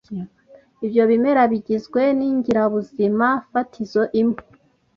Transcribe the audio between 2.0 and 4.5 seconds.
n’ingirabuzima fatizo imwe